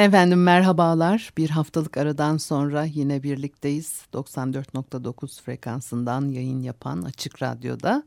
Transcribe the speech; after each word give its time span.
Efendim 0.00 0.42
merhabalar. 0.42 1.32
Bir 1.36 1.50
haftalık 1.50 1.96
aradan 1.96 2.36
sonra 2.36 2.84
yine 2.84 3.22
birlikteyiz. 3.22 4.02
94.9 4.12 5.42
frekansından 5.42 6.28
yayın 6.28 6.62
yapan 6.62 7.02
Açık 7.02 7.42
Radyo'da 7.42 8.02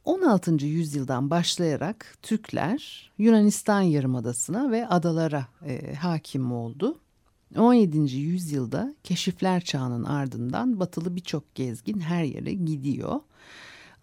16. 0.04 0.56
Ee, 0.62 0.66
yüzyıldan 0.66 1.30
başlayarak 1.30 2.18
Türkler 2.22 3.10
Yunanistan 3.18 3.80
yarımadasına 3.80 4.70
ve 4.70 4.86
adalara 4.86 5.46
e, 5.66 5.94
hakim 5.94 6.52
oldu. 6.52 6.98
17. 7.56 8.16
yüzyılda 8.16 8.94
keşifler 9.04 9.60
çağının 9.60 10.04
ardından 10.04 10.80
batılı 10.80 11.16
birçok 11.16 11.54
gezgin 11.54 12.00
her 12.00 12.24
yere 12.24 12.52
gidiyor. 12.52 13.20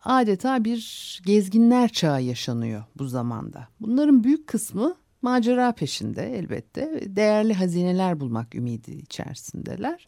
Adeta 0.05 0.63
bir 0.63 1.21
gezginler 1.25 1.89
çağı 1.89 2.21
yaşanıyor 2.21 2.83
bu 2.97 3.07
zamanda. 3.07 3.67
Bunların 3.81 4.23
büyük 4.23 4.47
kısmı 4.47 4.95
macera 5.21 5.71
peşinde 5.71 6.37
elbette. 6.37 7.01
Değerli 7.05 7.53
hazineler 7.53 8.19
bulmak 8.19 8.55
ümidi 8.55 8.91
içerisindeler. 8.91 10.07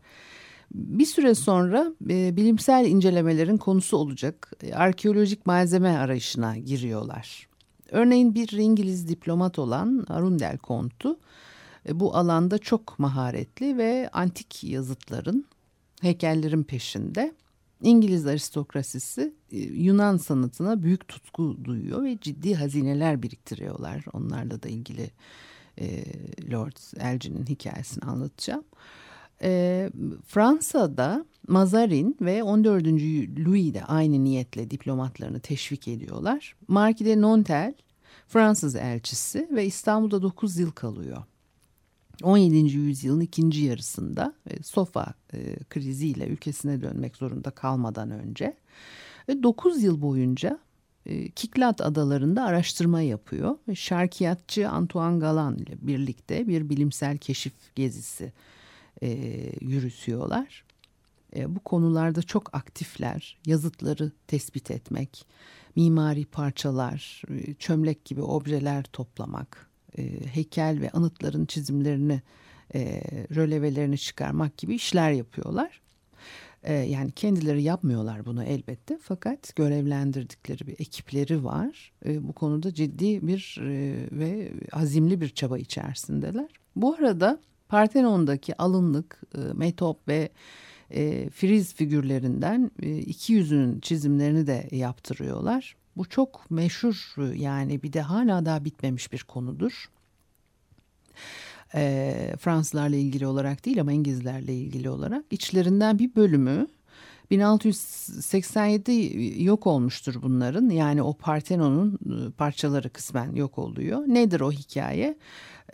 Bir 0.74 1.06
süre 1.06 1.36
sonra 1.36 1.94
e, 2.10 2.38
bilimsel 2.38 2.86
incelemelerin 2.86 3.58
konusu 3.58 3.98
olacak 3.98 4.52
e, 4.64 4.74
arkeolojik 4.74 5.46
malzeme 5.46 5.98
arayışına 5.98 6.58
giriyorlar. 6.58 7.48
Örneğin 7.92 8.36
bir 8.36 8.52
İngiliz 8.52 9.08
diplomat 9.08 9.60
olan 9.60 10.06
Arundel 10.10 10.58
Kont'u 10.58 11.20
e, 11.90 12.00
bu 12.00 12.16
alanda 12.16 12.58
çok 12.58 13.00
maharetli 13.00 13.78
ve 13.78 14.10
antik 14.14 14.64
yazıtların, 14.64 15.46
heykellerin 16.02 16.64
peşinde. 16.64 17.34
İngiliz 17.82 18.28
aristokrasisi 18.28 19.34
e, 19.52 19.58
Yunan 19.60 20.18
sanatına 20.18 20.84
büyük 20.84 21.08
tutku 21.08 21.58
duyuyor 21.64 22.04
ve 22.04 22.18
ciddi 22.22 22.56
hazineler 22.56 23.24
biriktiriyorlar. 23.24 24.06
Onlarla 24.14 24.64
da 24.64 24.70
ilgili 24.70 25.12
e, 25.78 26.04
Lord 26.52 26.78
Elgin'in 27.00 27.46
hikayesini 27.46 28.04
anlatacağım. 28.04 28.64
E, 29.42 29.90
Fransa'da 30.26 31.26
Mazarin 31.48 32.18
ve 32.22 32.44
14. 32.44 32.88
Louis 33.46 33.74
de 33.74 33.84
aynı 33.84 34.24
niyetle 34.24 34.72
diplomatlarını 34.72 35.40
teşvik 35.40 35.88
ediyorlar. 35.88 36.56
Marquis 36.68 37.08
de 37.08 37.22
Nontel 37.22 37.74
Fransız 38.28 38.76
elçisi 38.76 39.48
ve 39.52 39.66
İstanbul'da 39.66 40.22
9 40.22 40.58
yıl 40.58 40.72
kalıyor. 40.72 41.24
17. 42.24 42.58
yüzyılın 42.58 43.20
ikinci 43.20 43.64
yarısında 43.64 44.34
e, 44.50 44.64
Sofa 44.64 45.14
e, 45.34 45.56
kriziyle 45.70 46.28
ülkesine 46.28 46.82
dönmek 46.82 47.18
zorunda 47.18 47.52
kalmadan 47.52 48.12
önce 48.12 48.58
ve 49.30 49.44
9 49.44 49.84
yıl 49.84 50.02
boyunca 50.02 50.60
e, 51.06 51.30
Kiklat 51.30 51.82
adalarında 51.82 52.44
araştırma 52.44 53.02
yapıyor. 53.02 53.58
Şarkiyatçı 53.76 54.70
Antoine 54.70 55.20
Galan 55.20 55.58
ile 55.58 55.78
birlikte 55.82 56.48
bir 56.48 56.70
bilimsel 56.70 57.18
keşif 57.18 57.54
gezisi 57.76 58.34
e, 59.02 59.10
yürütüyorlar. 59.62 60.64
E, 61.36 61.56
bu 61.56 61.60
konularda 61.60 62.22
çok 62.22 62.56
aktifler. 62.56 63.38
Yazıtları 63.46 64.12
tespit 64.28 64.72
etmek, 64.72 65.26
mimari 65.76 66.26
parçalar, 66.26 67.22
e, 67.30 67.54
çömlek 67.54 68.06
gibi 68.06 68.22
objeler 68.22 68.84
toplamak, 68.84 69.70
e, 69.98 70.26
heykel 70.26 70.82
ve 70.82 70.90
anıtların 70.90 71.46
çizimlerini, 71.46 72.22
e, 72.76 73.02
rölevelerini 73.36 73.98
çıkarmak 73.98 74.58
gibi 74.58 74.76
işler 74.76 75.12
yapıyorlar. 75.12 75.82
E, 76.64 76.74
yani 76.74 77.12
kendileri 77.12 77.64
yapmıyorlar 77.64 78.26
bunu 78.26 78.44
elbette 78.44 79.00
fakat 79.02 79.56
görevlendirdikleri 79.56 80.68
bir 80.68 80.74
ekipleri 80.74 81.44
var. 81.44 81.92
E, 82.06 82.28
bu 82.28 82.34
konuda 82.34 82.74
ciddi 82.74 83.28
bir 83.28 83.58
e, 83.62 83.96
ve 84.12 84.52
azimli 84.72 85.22
bir 85.22 85.30
çaba 85.30 85.58
içerisindeler. 85.58 86.50
Bu 86.76 86.96
arada 86.96 87.40
Partenon'daki 87.74 88.58
alınlık, 88.58 89.22
e, 89.36 89.40
metop 89.54 90.08
ve 90.08 90.30
e, 90.92 91.30
friz 91.30 91.74
figürlerinden 91.74 92.72
e, 92.82 92.98
iki 92.98 93.34
yüzünün 93.34 93.80
çizimlerini 93.80 94.48
de 94.48 94.68
yaptırıyorlar. 94.72 95.76
Bu 95.98 96.06
çok 96.06 96.52
meşhur 96.52 97.14
yani 97.36 97.84
bir 97.84 97.94
de 97.94 98.02
hala 98.02 98.46
daha 98.46 98.66
bitmemiş 98.66 99.14
bir 99.14 99.24
konudur. 99.24 99.90
E, 101.76 102.36
Fransızlarla 102.40 102.96
ilgili 102.96 103.28
olarak 103.28 103.66
değil 103.66 103.82
ama 103.82 103.92
İngilizlerle 103.92 104.56
ilgili 104.56 104.90
olarak 104.90 105.26
içlerinden 105.32 106.00
bir 106.00 106.16
bölümü 106.16 106.68
1687 107.34 109.44
yok 109.44 109.68
olmuştur 109.68 110.16
bunların. 110.22 110.70
Yani 110.70 111.02
o 111.02 111.14
Partenon'un 111.14 111.94
e, 111.94 112.32
parçaları 112.32 112.90
kısmen 112.90 113.36
yok 113.36 113.58
oluyor. 113.58 114.04
Nedir 114.08 114.40
o 114.40 114.52
hikaye? 114.52 115.18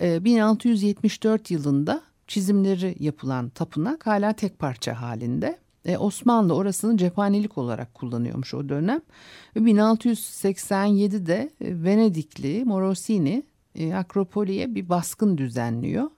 1674 0.01 1.51
ee, 1.51 1.53
yılında 1.53 2.01
çizimleri 2.27 2.95
yapılan 2.99 3.49
tapınak 3.49 4.07
hala 4.07 4.33
tek 4.33 4.59
parça 4.59 5.01
halinde. 5.01 5.59
E, 5.85 5.97
Osmanlı 5.97 6.55
orasını 6.55 6.97
cephanelik 6.97 7.57
olarak 7.57 7.93
kullanıyormuş 7.93 8.53
o 8.53 8.69
dönem. 8.69 9.01
1687'de 9.55 11.49
e, 11.61 11.83
Venedikli 11.83 12.65
Morosini 12.65 13.43
e, 13.75 13.93
Akropoli'ye 13.93 14.75
bir 14.75 14.89
baskın 14.89 15.37
düzenliyor. 15.37 16.09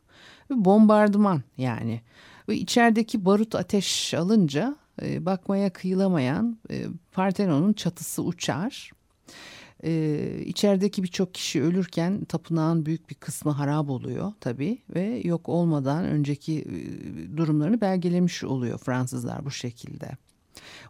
Ve 0.51 0.65
bombardıman 0.65 1.41
yani. 1.57 2.01
Ve 2.49 2.57
içerideki 2.57 3.25
barut 3.25 3.55
ateş 3.55 4.13
alınca 4.13 4.80
e, 5.01 5.25
bakmaya 5.25 5.73
kıyılamayan 5.73 6.57
e, 6.71 6.85
Partenon'un 7.11 7.73
çatısı 7.73 8.23
uçar. 8.23 8.91
İçerideki 10.45 11.03
birçok 11.03 11.33
kişi 11.33 11.63
ölürken 11.63 12.25
tapınağın 12.25 12.85
büyük 12.85 13.09
bir 13.09 13.15
kısmı 13.15 13.51
harap 13.51 13.89
oluyor 13.89 14.33
tabii 14.39 14.77
ve 14.95 15.21
yok 15.23 15.49
olmadan 15.49 16.05
önceki 16.05 16.59
e, 16.59 17.37
durumlarını 17.37 17.81
belgelemiş 17.81 18.43
oluyor 18.43 18.77
Fransızlar 18.77 19.45
bu 19.45 19.51
şekilde. 19.51 20.09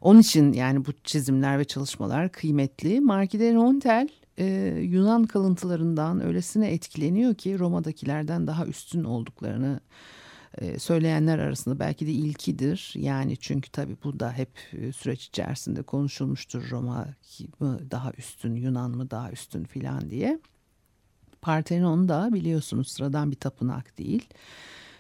Onun 0.02 0.20
için 0.20 0.54
yani 0.54 0.86
bu 0.86 0.92
çizimler 1.04 1.60
ve 1.60 1.66
çalışmalar 1.66 2.32
kıymetli. 2.32 3.02
Marquis 3.02 3.42
de 3.42 3.54
Rontel 3.54 4.10
e, 4.38 4.46
Yunan 4.82 5.24
kalıntılarından 5.24 6.26
öylesine 6.26 6.72
etkileniyor 6.72 7.36
ki 7.36 7.60
Roma'dakilerden 7.60 8.48
daha 8.48 8.66
üstün 8.66 9.04
olduklarını 9.04 9.80
e, 10.58 10.80
söyleyenler 10.80 11.40
arasında 11.40 11.80
belki 11.80 12.08
de 12.08 12.12
ilkidir. 12.12 12.94
Yani 12.96 13.38
çünkü 13.38 13.72
tabii 13.72 13.98
bu 14.04 14.20
da 14.20 14.34
hep 14.34 14.50
e, 14.74 14.92
süreç 14.92 15.26
içerisinde 15.26 15.82
konuşulmuştur. 15.82 16.72
Roma 16.72 17.08
mı 17.60 17.80
daha 17.92 18.12
üstün, 18.18 18.56
Yunan 18.56 18.92
mı 18.92 19.12
daha 19.12 19.32
üstün 19.32 19.64
filan 19.64 20.10
diye. 20.10 20.40
Parthenon 21.42 22.10
da 22.10 22.30
biliyorsunuz 22.34 22.88
sıradan 22.88 23.32
bir 23.32 23.36
tapınak 23.36 23.98
değil. 23.98 24.30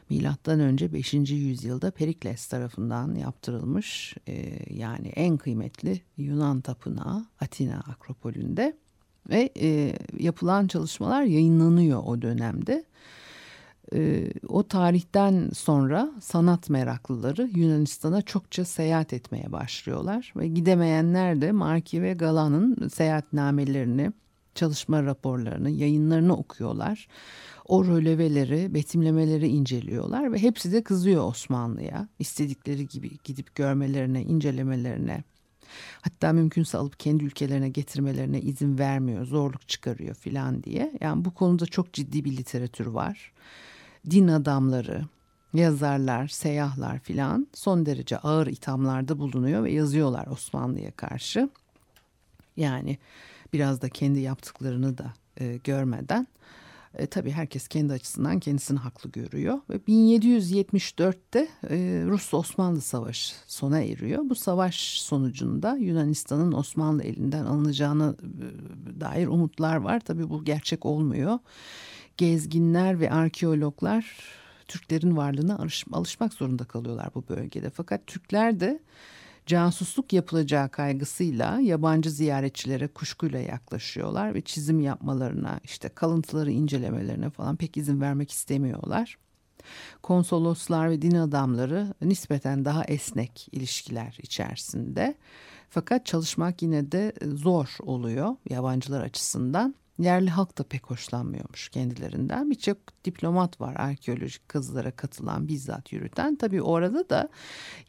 Milattan 0.10 0.60
önce 0.60 0.94
5. 0.94 1.14
yüzyılda 1.14 1.92
Perikles 1.92 2.48
tarafından 2.48 3.16
yaptırılmış 3.16 4.16
e, 4.28 4.60
yani 4.74 5.08
en 5.08 5.38
kıymetli 5.38 6.02
Yunan 6.18 6.62
tapınağı 6.62 7.26
Atina 7.42 7.80
Akropolü'nde 7.80 8.78
ve 9.30 9.50
e, 9.62 9.96
yapılan 10.20 10.68
çalışmalar 10.68 11.24
yayınlanıyor 11.24 12.04
o 12.06 12.22
dönemde. 12.22 12.86
E, 13.96 14.32
o 14.48 14.68
tarihten 14.68 15.50
sonra 15.54 16.12
sanat 16.22 16.70
meraklıları 16.70 17.50
Yunanistan'a 17.56 18.22
çokça 18.22 18.66
seyahat 18.66 19.14
etmeye 19.14 19.52
başlıyorlar 19.52 20.34
ve 20.36 20.48
gidemeyenler 20.48 21.42
de 21.42 21.52
Marki 21.52 22.02
ve 22.02 22.14
Galan'ın 22.14 22.88
seyahatnamelerini, 22.88 24.12
çalışma 24.56 25.04
raporlarını, 25.04 25.70
yayınlarını 25.70 26.38
okuyorlar. 26.38 27.08
O 27.66 27.86
röleveleri, 27.86 28.74
betimlemeleri 28.74 29.48
inceliyorlar 29.48 30.32
ve 30.34 30.38
hepsi 30.38 30.72
de 30.72 30.84
kızıyor 30.84 31.28
Osmanlı'ya. 31.28 32.08
istedikleri 32.20 32.88
gibi 32.88 33.10
gidip 33.24 33.56
görmelerine, 33.56 34.22
incelemelerine. 34.24 35.24
Hatta 36.02 36.34
mümkünse 36.34 36.78
alıp 36.78 37.00
kendi 37.00 37.24
ülkelerine 37.24 37.70
getirmelerine 37.70 38.42
izin 38.42 38.78
vermiyor, 38.78 39.26
zorluk 39.26 39.68
çıkarıyor 39.68 40.16
filan 40.16 40.64
diye. 40.64 40.98
Yani 41.02 41.26
bu 41.26 41.34
konuda 41.34 41.66
çok 41.66 41.94
ciddi 41.94 42.26
bir 42.26 42.38
literatür 42.38 42.86
var 42.86 43.34
din 44.10 44.28
adamları, 44.28 45.02
yazarlar, 45.54 46.28
seyyahlar 46.28 47.00
filan 47.00 47.48
son 47.54 47.86
derece 47.86 48.18
ağır 48.18 48.48
ithamlarda 48.48 49.20
bulunuyor 49.20 49.64
ve 49.64 49.72
yazıyorlar 49.72 50.28
Osmanlı'ya 50.28 50.92
karşı. 50.92 51.50
Yani 52.58 52.98
biraz 53.54 53.82
da 53.82 53.90
kendi 53.90 54.20
yaptıklarını 54.20 54.98
da 54.98 55.14
e, 55.40 55.58
görmeden 55.64 56.28
e, 56.98 57.06
tabii 57.06 57.32
herkes 57.32 57.68
kendi 57.68 57.94
açısından 57.94 58.40
kendisini 58.40 58.80
haklı 58.80 59.12
görüyor. 59.12 59.60
Ve 59.70 59.76
1774'te 59.76 61.48
e, 61.70 62.04
Rus-Osmanlı 62.08 62.82
Savaşı 62.82 63.36
sona 63.48 63.80
eriyor. 63.80 64.30
Bu 64.30 64.36
savaş 64.36 65.02
sonucunda 65.02 65.76
Yunanistan'ın 65.76 66.52
Osmanlı 66.52 67.04
elinden 67.04 67.46
alınacağına 67.46 68.16
e, 68.96 69.00
dair 69.00 69.28
umutlar 69.28 69.76
var. 69.76 70.00
Tabii 70.00 70.30
bu 70.30 70.46
gerçek 70.46 70.86
olmuyor. 70.86 71.40
Gezginler 72.18 73.00
ve 73.00 73.12
arkeologlar 73.12 74.18
Türklerin 74.68 75.18
varlığına 75.18 75.58
alış, 75.58 75.86
alışmak 75.92 76.34
zorunda 76.34 76.64
kalıyorlar 76.64 77.10
bu 77.16 77.24
bölgede. 77.30 77.70
Fakat 77.70 78.08
Türkler 78.08 78.60
de 78.60 78.80
casusluk 79.46 80.14
yapılacağı 80.14 80.70
kaygısıyla 80.70 81.60
yabancı 81.60 82.12
ziyaretçilere 82.12 82.88
kuşkuyla 82.88 83.40
yaklaşıyorlar 83.40 84.34
ve 84.34 84.42
çizim 84.42 84.80
yapmalarına 84.80 85.60
işte 85.64 85.90
kalıntıları 85.90 86.52
incelemelerine 86.52 87.30
falan 87.30 87.56
pek 87.56 87.78
izin 87.78 88.02
vermek 88.02 88.32
istemiyorlar. 88.32 89.18
Konsoloslar 90.04 90.90
ve 90.90 91.02
din 91.02 91.16
adamları 91.16 91.94
nispeten 92.02 92.66
daha 92.66 92.84
esnek 92.84 93.48
ilişkiler 93.52 94.18
içerisinde. 94.22 95.16
Fakat 95.70 96.06
çalışmak 96.06 96.62
yine 96.62 96.92
de 96.92 97.14
zor 97.36 97.78
oluyor 97.80 98.36
yabancılar 98.50 99.02
açısından. 99.02 99.76
Yerli 100.02 100.30
halk 100.30 100.58
da 100.58 100.64
pek 100.64 100.86
hoşlanmıyormuş 100.86 101.70
kendilerinden. 101.70 102.50
Birçok 102.50 102.78
diplomat 103.06 103.62
var 103.62 103.76
arkeolojik 103.76 104.50
kazılara 104.50 104.92
katılan 104.92 105.48
bizzat 105.48 105.94
yürüten. 105.94 106.36
Tabii 106.36 106.62
orada 106.62 107.10
da 107.10 107.30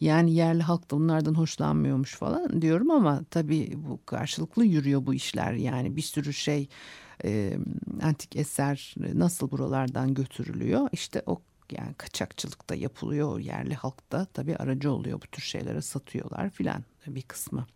yani 0.00 0.34
yerli 0.34 0.62
halk 0.62 0.90
da 0.90 0.96
onlardan 0.96 1.34
hoşlanmıyormuş 1.34 2.14
falan 2.14 2.62
diyorum 2.62 2.90
ama 2.90 3.24
tabii 3.30 3.72
bu 3.76 4.00
karşılıklı 4.06 4.64
yürüyor 4.64 5.06
bu 5.06 5.14
işler. 5.14 5.52
Yani 5.52 5.96
bir 5.96 6.02
sürü 6.02 6.32
şey 6.32 6.68
e, 7.24 7.58
antik 8.02 8.36
eser 8.36 8.94
nasıl 9.14 9.50
buralardan 9.50 10.14
götürülüyor. 10.14 10.88
İşte 10.92 11.22
o 11.26 11.42
yani 11.70 11.94
kaçakçılık 11.94 12.70
da 12.70 12.74
yapılıyor. 12.74 13.40
Yerli 13.40 13.74
halk 13.74 14.12
da 14.12 14.26
tabii 14.34 14.56
aracı 14.56 14.92
oluyor 14.92 15.22
bu 15.22 15.26
tür 15.26 15.42
şeylere 15.42 15.82
satıyorlar 15.82 16.50
filan 16.50 16.84
bir 17.06 17.22
kısmı. 17.22 17.66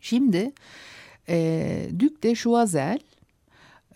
Şimdi 0.00 0.52
e, 1.28 1.88
Duc 1.98 2.22
de 2.22 2.34
Choiseul 2.34 2.98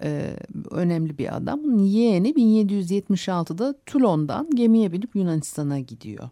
e, 0.02 0.36
önemli 0.70 1.18
bir 1.18 1.36
adam. 1.36 1.78
Yeğeni 1.78 2.30
1776'da 2.30 3.74
Toulon'dan 3.86 4.50
gemiye 4.50 4.92
binip 4.92 5.16
Yunanistan'a 5.16 5.78
gidiyor. 5.78 6.30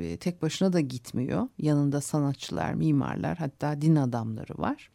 E, 0.00 0.16
tek 0.16 0.42
başına 0.42 0.72
da 0.72 0.80
gitmiyor. 0.80 1.48
Yanında 1.58 2.00
sanatçılar, 2.00 2.74
mimarlar 2.74 3.38
hatta 3.38 3.80
din 3.80 3.96
adamları 3.96 4.58
var. 4.58 4.90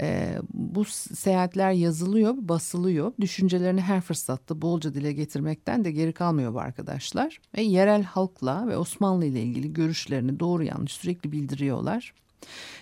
E, 0.00 0.38
bu 0.54 0.84
seyahatler 0.84 1.72
yazılıyor, 1.72 2.34
basılıyor. 2.38 3.12
Düşüncelerini 3.20 3.80
her 3.80 4.00
fırsatta 4.00 4.62
bolca 4.62 4.94
dile 4.94 5.12
getirmekten 5.12 5.84
de 5.84 5.92
geri 5.92 6.12
kalmıyor 6.12 6.54
bu 6.54 6.60
arkadaşlar. 6.60 7.40
Ve 7.56 7.62
yerel 7.62 8.02
halkla 8.02 8.68
ve 8.68 8.76
Osmanlı 8.76 9.24
ile 9.24 9.42
ilgili 9.42 9.72
görüşlerini 9.72 10.40
doğru 10.40 10.64
yanlış 10.64 10.92
sürekli 10.92 11.32
bildiriyorlar. 11.32 12.14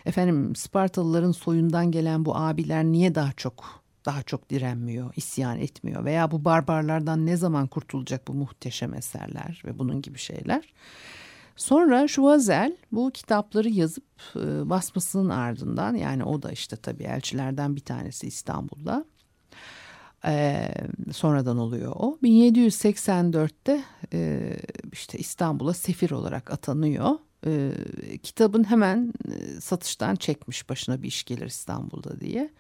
Efendim 0.06 0.56
Spartalıların 0.56 1.33
soyundan 1.33 1.91
gelen 1.91 2.25
bu 2.25 2.37
abiler 2.37 2.85
niye 2.85 3.15
daha 3.15 3.33
çok 3.33 3.80
daha 4.05 4.23
çok 4.23 4.50
direnmiyor, 4.50 5.12
isyan 5.17 5.58
etmiyor 5.58 6.05
veya 6.05 6.31
bu 6.31 6.44
barbarlardan 6.44 7.26
ne 7.26 7.37
zaman 7.37 7.67
kurtulacak 7.67 8.29
bu 8.29 8.35
muhteşem 8.35 8.94
eserler 8.94 9.62
ve 9.64 9.79
bunun 9.79 10.02
gibi 10.02 10.19
şeyler. 10.19 10.73
Sonra 11.56 12.08
Şuazel 12.08 12.76
bu 12.93 13.11
kitapları 13.11 13.69
yazıp 13.69 14.05
e, 14.37 14.70
basmasının 14.70 15.29
ardından 15.29 15.94
yani 15.94 16.25
o 16.25 16.43
da 16.43 16.52
işte 16.52 16.76
tabii 16.76 17.02
elçilerden 17.02 17.76
bir 17.76 17.81
tanesi 17.81 18.26
İstanbul'da. 18.26 19.05
E, 20.26 20.69
sonradan 21.12 21.58
oluyor 21.58 21.93
o. 21.96 22.19
1784'te 22.23 23.85
e, 24.12 24.53
işte 24.93 25.19
İstanbul'a 25.19 25.75
sefir 25.75 26.11
olarak 26.11 26.50
atanıyor. 26.50 27.19
E, 27.47 27.73
kitabın 28.23 28.65
hemen 28.65 29.13
e, 29.29 29.61
satıştan 29.61 30.17
çekmiş 30.17 30.69
başına 30.69 31.03
bir 31.03 31.09
iş 31.09 31.25
gelir 31.25 31.47
İstanbul'da 31.47 32.21
diye 32.21 32.51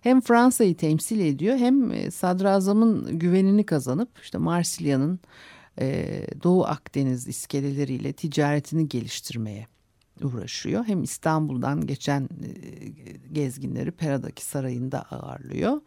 hem 0.00 0.20
Fransa'yı 0.20 0.76
temsil 0.76 1.20
ediyor 1.20 1.56
hem 1.56 1.92
e, 1.92 2.10
sadrazamın 2.10 3.18
güvenini 3.18 3.66
kazanıp 3.66 4.08
işte 4.22 4.38
Marsilya'nın 4.38 5.20
e, 5.80 6.06
Doğu 6.42 6.64
Akdeniz 6.64 7.28
iskeleleriyle 7.28 8.12
ticaretini 8.12 8.88
geliştirmeye 8.88 9.66
uğraşıyor. 10.22 10.84
Hem 10.84 11.02
İstanbul'dan 11.02 11.86
geçen 11.86 12.22
e, 12.22 12.88
gezginleri 13.32 13.90
Pera'daki 13.90 14.44
sarayında 14.44 15.02
ağırlıyor. 15.02 15.80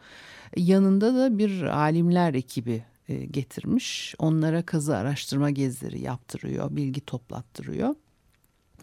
Yanında 0.58 1.16
da 1.16 1.38
bir 1.38 1.64
alimler 1.64 2.34
ekibi 2.34 2.84
getirmiş. 3.32 4.16
Onlara 4.20 4.66
kazı 4.66 4.98
araştırma 4.98 5.50
gezileri 5.50 6.02
yaptırıyor, 6.02 6.76
bilgi 6.76 7.02
toplattırıyor. 7.02 7.96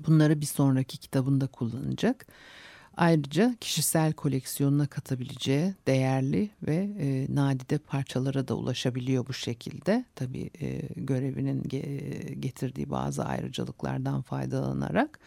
Bunları 0.06 0.40
bir 0.40 0.46
sonraki 0.46 0.98
kitabında 0.98 1.46
kullanacak. 1.46 2.26
Ayrıca 2.96 3.56
kişisel 3.60 4.12
koleksiyonuna 4.12 4.86
katabileceği 4.86 5.74
değerli 5.86 6.50
ve 6.62 6.90
e, 6.98 7.26
nadide 7.34 7.78
parçalara 7.78 8.48
da 8.48 8.54
ulaşabiliyor 8.54 9.26
bu 9.26 9.32
şekilde. 9.32 10.04
Tabii 10.14 10.50
e, 10.60 10.80
görevinin 10.96 11.62
ge 11.62 11.80
getirdiği 12.40 12.90
bazı 12.90 13.24
ayrıcalıklardan 13.24 14.22
faydalanarak. 14.22 15.18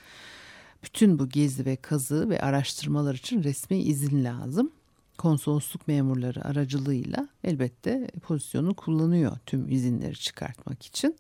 Bütün 0.83 1.19
bu 1.19 1.29
gezi 1.29 1.65
ve 1.65 1.75
kazı 1.75 2.29
ve 2.29 2.41
araştırmalar 2.41 3.15
için 3.15 3.43
resmi 3.43 3.77
izin 3.77 4.23
lazım. 4.23 4.71
Konsolosluk 5.17 5.87
memurları 5.87 6.45
aracılığıyla 6.45 7.29
elbette 7.43 8.07
pozisyonu 8.21 8.73
kullanıyor 8.73 9.37
tüm 9.45 9.71
izinleri 9.71 10.15
çıkartmak 10.15 10.85
için. 10.85 11.15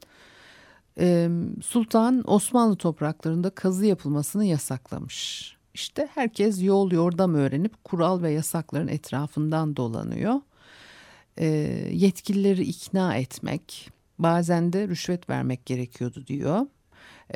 Sultan 1.63 2.23
Osmanlı 2.25 2.75
topraklarında 2.75 3.49
kazı 3.49 3.85
yapılmasını 3.85 4.45
yasaklamış. 4.45 5.55
İşte 5.73 6.09
herkes 6.13 6.63
yol 6.63 6.91
yordam 6.91 7.35
öğrenip 7.35 7.83
kural 7.83 8.21
ve 8.21 8.31
yasakların 8.31 8.87
etrafından 8.87 9.75
dolanıyor. 9.75 10.41
Yetkilileri 11.91 12.63
ikna 12.63 13.15
etmek, 13.15 13.91
bazen 14.19 14.73
de 14.73 14.87
rüşvet 14.87 15.29
vermek 15.29 15.65
gerekiyordu 15.65 16.27
diyor. 16.27 16.65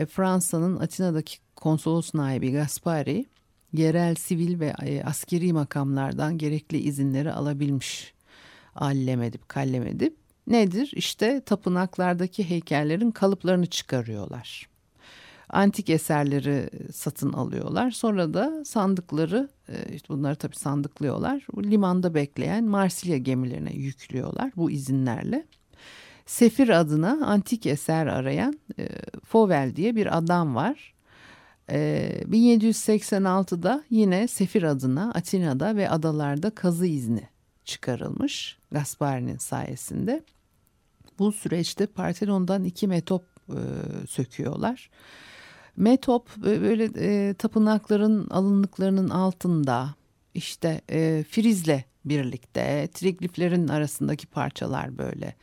Fransa'nın 0.09 0.79
Atina'daki 0.79 1.37
konsolos 1.55 2.13
naibi 2.13 2.51
Gaspari 2.51 3.25
yerel 3.73 4.15
sivil 4.15 4.59
ve 4.59 4.73
askeri 5.05 5.53
makamlardan 5.53 6.37
gerekli 6.37 6.77
izinleri 6.77 7.31
alabilmiş. 7.31 8.13
Allem 8.75 9.21
edip 9.21 9.49
kallem 9.49 9.83
edip 9.83 10.17
nedir? 10.49 10.91
İşte 10.95 11.41
tapınaklardaki 11.41 12.49
heykellerin 12.49 13.11
kalıplarını 13.11 13.65
çıkarıyorlar 13.65 14.69
antik 15.49 15.89
eserleri 15.89 16.69
satın 16.93 17.33
alıyorlar. 17.33 17.91
Sonra 17.91 18.33
da 18.33 18.65
sandıkları 18.65 19.49
e, 19.69 19.95
işte 19.95 20.09
bunları 20.09 20.35
tabii 20.35 20.55
sandıklıyorlar. 20.55 21.47
Limanda 21.63 22.13
bekleyen 22.13 22.63
Marsilya 22.63 23.17
gemilerine 23.17 23.73
yüklüyorlar 23.73 24.51
bu 24.55 24.71
izinlerle. 24.71 25.45
Sefir 26.25 26.69
adına 26.69 27.25
antik 27.25 27.65
eser 27.65 28.07
arayan 28.07 28.59
e, 28.79 28.87
Fauvel 29.25 29.75
diye 29.75 29.95
bir 29.95 30.17
adam 30.17 30.55
var. 30.55 30.93
E, 31.69 32.09
1786'da 32.25 33.83
yine 33.89 34.27
Sefir 34.27 34.63
adına 34.63 35.11
Atina'da 35.13 35.75
ve 35.75 35.89
adalarda 35.89 36.49
kazı 36.49 36.85
izni 36.85 37.23
çıkarılmış 37.65 38.57
Gaspari'nin 38.71 39.37
sayesinde. 39.37 40.23
Bu 41.19 41.31
süreçte 41.31 41.85
Partenon'dan 41.85 42.63
iki 42.63 42.87
metop 42.87 43.25
e, 43.49 43.59
söküyorlar. 44.07 44.89
Metop 45.77 46.37
böyle 46.37 46.89
e, 46.97 47.33
tapınakların 47.33 48.29
alınlıklarının 48.29 49.09
altında 49.09 49.95
işte 50.33 50.81
e, 50.91 51.23
frizle 51.29 51.85
birlikte 52.05 52.89
trigliflerin 52.93 53.67
arasındaki 53.67 54.27
parçalar 54.27 54.97
böyle. 54.97 55.35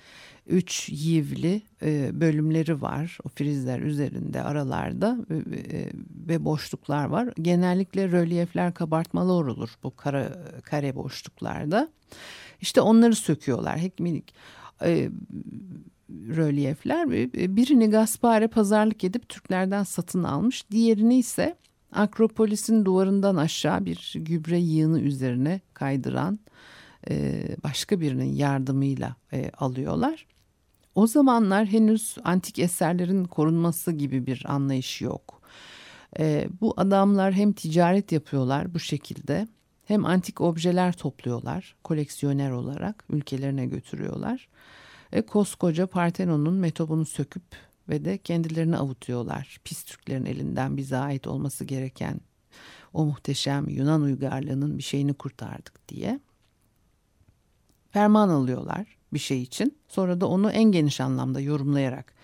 Üç 0.47 0.89
yivli 0.89 1.63
e, 1.83 2.21
bölümleri 2.21 2.83
var 2.83 3.19
o 3.25 3.29
frizler 3.29 3.81
üzerinde 3.81 4.43
aralarda 4.43 5.19
e, 5.31 5.35
e, 5.35 5.91
ve 6.29 6.45
boşluklar 6.45 7.05
var. 7.05 7.29
Genellikle 7.43 8.09
rölyefler 8.09 8.75
kabartmalı 8.75 9.33
olur 9.33 9.71
bu 9.83 9.97
kara, 9.97 10.33
kare 10.63 10.95
boşluklarda. 10.97 11.89
İşte 12.61 12.81
onları 12.81 13.15
söküyorlar 13.15 13.79
hekmilik 13.79 14.35
e, 14.83 15.11
rölyefler. 16.11 17.11
Birini 17.57 17.91
Gaspare 17.91 18.49
pazarlık 18.49 19.05
edip 19.05 19.29
Türklerden 19.29 19.83
satın 19.83 20.25
almış. 20.25 20.71
Diğerini 20.71 21.19
ise 21.19 21.57
Akropolis'in 21.93 22.85
duvarından 22.85 23.37
aşağı 23.37 23.85
bir 23.85 24.13
gübre 24.17 24.59
yığını 24.59 25.01
üzerine 25.01 25.61
kaydıran 25.75 26.39
e, 27.11 27.43
başka 27.65 28.01
birinin 28.01 28.35
yardımıyla 28.35 29.17
e, 29.33 29.51
alıyorlar. 29.59 30.27
o 30.95 31.07
zamanlar 31.07 31.67
henüz 31.67 32.17
antik 32.25 32.59
eserlerin 32.59 33.25
korunması 33.25 33.93
gibi 33.93 34.27
bir 34.27 34.43
anlayış 34.49 35.03
yok. 35.03 35.37
Bu 36.61 36.75
adamlar 36.77 37.33
hem 37.33 37.53
ticaret 37.53 38.13
yapıyorlar 38.13 38.75
bu 38.75 38.79
şekilde 38.79 39.49
hem 39.87 40.05
antik 40.05 40.41
objeler 40.41 40.93
topluyorlar 40.93 41.77
koleksiyoner 41.85 42.51
olarak 42.51 43.05
ülkelerine 43.11 43.67
götürüyorlar. 43.67 44.49
E, 45.13 45.23
koskoca 45.23 45.87
Partenon'un 45.87 46.55
metobunu 46.55 47.05
söküp 47.05 47.43
ve 47.89 48.05
de 48.05 48.19
kendilerini 48.19 48.77
avutuyorlar. 48.77 49.61
Pis 49.65 49.85
Türklerin 49.85 50.25
elinden 50.25 50.77
bize 50.77 50.97
ait 50.97 51.27
olması 51.27 51.65
gereken 51.65 52.21
o 52.93 53.05
muhteşem 53.05 53.69
Yunan 53.69 54.03
uygarlığının 54.03 54.79
bir 54.79 54.83
şeyini 54.83 55.15
kurtardık 55.15 55.89
diye. 55.89 56.21
Ferman 57.91 58.29
alıyorlar 58.29 58.87
bir 59.13 59.19
şey 59.19 59.43
için. 59.43 59.79
Sonra 59.89 60.21
da 60.21 60.29
onu 60.29 60.51
en 60.51 60.73
geniş 60.73 61.01
anlamda 61.01 61.41
yorumlayarak 61.41 62.15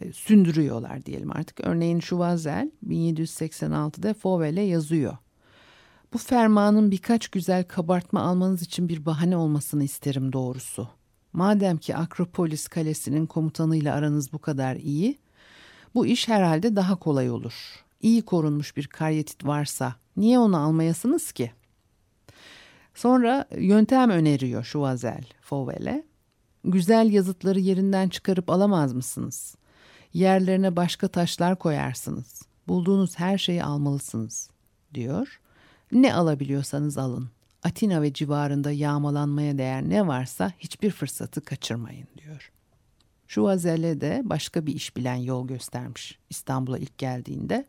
e, 0.00 0.12
sündürüyorlar 0.12 1.06
diyelim 1.06 1.32
artık. 1.32 1.60
Örneğin 1.60 2.00
Şuvazel 2.00 2.70
1786'da 2.88 4.14
Fauvel'e 4.14 4.62
yazıyor. 4.62 5.16
Bu 6.12 6.18
fermanın 6.18 6.90
birkaç 6.90 7.28
güzel 7.28 7.64
kabartma 7.64 8.20
almanız 8.20 8.62
için 8.62 8.88
bir 8.88 9.06
bahane 9.06 9.36
olmasını 9.36 9.84
isterim 9.84 10.32
doğrusu. 10.32 10.88
Madem 11.32 11.76
ki 11.76 11.96
Akropolis 11.96 12.68
Kalesi'nin 12.68 13.26
komutanıyla 13.26 13.94
aranız 13.94 14.32
bu 14.32 14.38
kadar 14.38 14.76
iyi, 14.76 15.18
bu 15.94 16.06
iş 16.06 16.28
herhalde 16.28 16.76
daha 16.76 16.96
kolay 16.96 17.30
olur. 17.30 17.84
İyi 18.02 18.22
korunmuş 18.22 18.76
bir 18.76 18.86
karyetit 18.86 19.46
varsa 19.46 19.94
niye 20.16 20.38
onu 20.38 20.56
almayasınız 20.56 21.32
ki? 21.32 21.52
Sonra 22.94 23.44
yöntem 23.58 24.10
öneriyor 24.10 24.64
Şuvazel 24.64 25.24
Fauvel'e. 25.40 26.04
Güzel 26.64 27.12
yazıtları 27.12 27.60
yerinden 27.60 28.08
çıkarıp 28.08 28.50
alamaz 28.50 28.92
mısınız? 28.92 29.56
Yerlerine 30.12 30.76
başka 30.76 31.08
taşlar 31.08 31.58
koyarsınız. 31.58 32.42
Bulduğunuz 32.68 33.18
her 33.18 33.38
şeyi 33.38 33.64
almalısınız, 33.64 34.50
diyor. 34.94 35.40
Ne 35.92 36.14
alabiliyorsanız 36.14 36.98
alın. 36.98 37.30
Atina 37.62 38.02
ve 38.02 38.12
civarında 38.12 38.72
yağmalanmaya 38.72 39.58
değer 39.58 39.88
ne 39.88 40.06
varsa 40.06 40.52
hiçbir 40.58 40.90
fırsatı 40.90 41.40
kaçırmayın 41.40 42.08
diyor. 42.18 42.52
Şu 43.28 43.48
Azelle 43.48 44.00
de 44.00 44.22
başka 44.24 44.66
bir 44.66 44.74
iş 44.74 44.96
bilen 44.96 45.14
yol 45.14 45.48
göstermiş 45.48 46.18
İstanbul'a 46.30 46.78
ilk 46.78 46.98
geldiğinde. 46.98 47.66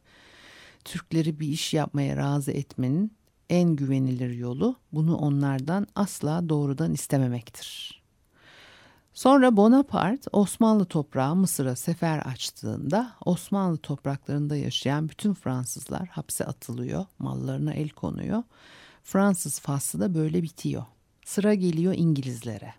Türkleri 0.85 1.39
bir 1.39 1.47
iş 1.47 1.73
yapmaya 1.73 2.17
razı 2.17 2.51
etmenin 2.51 3.11
en 3.49 3.75
güvenilir 3.75 4.29
yolu 4.29 4.75
bunu 4.91 5.17
onlardan 5.17 5.87
asla 5.95 6.49
doğrudan 6.49 6.93
istememektir. 6.93 7.96
Sonra 9.17 9.57
Bonaparte 9.57 10.29
Osmanlı 10.33 10.85
toprağı 10.85 11.35
Mısır'a 11.35 11.75
sefer 11.75 12.19
açtığında 12.19 13.13
Osmanlı 13.25 13.77
topraklarında 13.77 14.55
yaşayan 14.55 15.09
bütün 15.09 15.33
Fransızlar 15.33 16.07
hapse 16.07 16.45
atılıyor, 16.45 17.05
mallarına 17.19 17.73
el 17.73 17.89
konuyor 17.89 18.43
Fransız 19.03 19.59
faslı 19.59 19.99
da 19.99 20.15
böyle 20.15 20.43
bitiyor. 20.43 20.85
Sıra 21.25 21.53
geliyor 21.53 21.93
İngilizlere. 21.97 22.73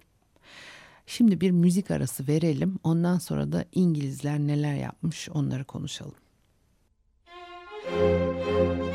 Şimdi 1.07 1.40
bir 1.40 1.50
müzik 1.50 1.90
arası 1.90 2.28
verelim. 2.28 2.78
Ondan 2.85 3.18
sonra 3.18 3.52
da 3.52 3.64
İngilizler 3.73 4.38
neler 4.38 4.75
yapmış 4.75 5.28
onları 5.28 5.64
konuşalım. 5.64 6.14
Müzik 7.90 8.88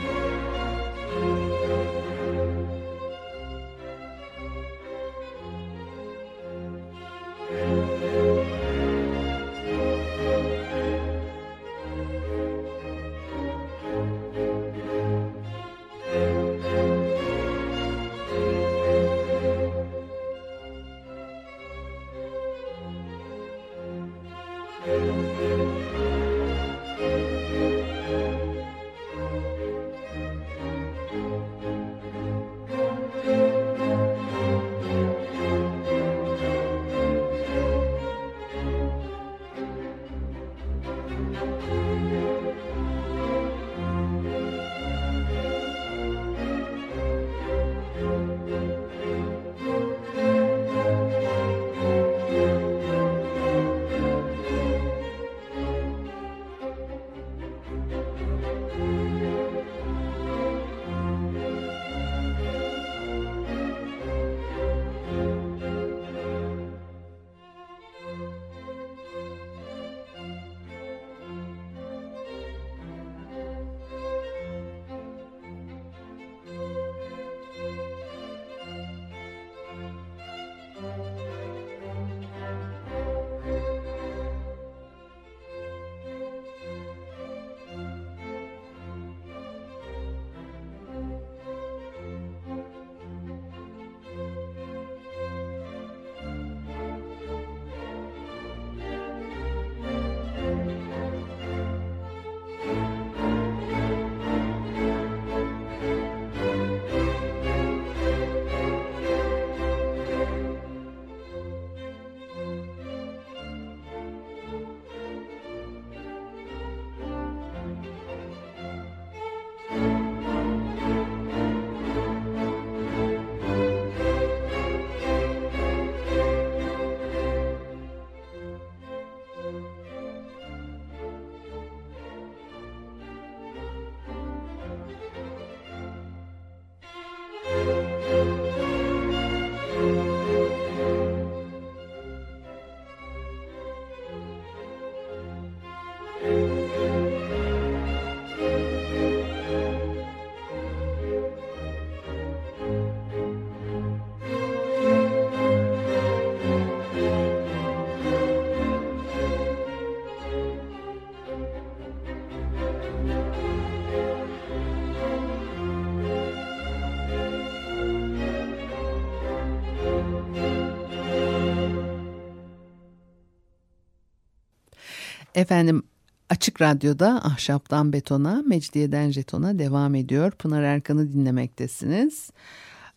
Efendim 175.43 175.83
Açık 176.29 176.62
Radyo'da 176.62 177.21
Ahşaptan 177.23 177.93
Betona, 177.93 178.43
Mecidiyeden 178.47 179.12
Jeton'a 179.12 179.59
devam 179.59 179.95
ediyor. 179.95 180.31
Pınar 180.31 180.63
Erkan'ı 180.63 181.13
dinlemektesiniz. 181.13 182.31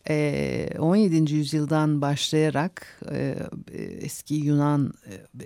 E, 0.09 0.69
17. 0.79 1.33
yüzyıldan 1.33 2.01
başlayarak 2.01 3.01
e, 3.11 3.35
eski 4.01 4.35
Yunan 4.35 4.93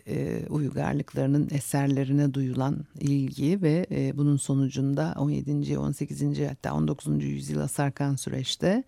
e, 0.05 0.13
e, 0.13 0.47
uygarlıklarının 0.47 1.49
eserlerine 1.51 2.33
duyulan 2.33 2.85
ilgi 2.99 3.61
ve 3.61 3.85
e, 3.91 4.17
bunun 4.17 4.37
sonucunda 4.37 5.15
17. 5.17 5.77
18. 5.77 6.39
hatta 6.49 6.73
19. 6.73 7.23
yüzyıla 7.23 7.67
sarkan 7.67 8.15
süreçte 8.15 8.83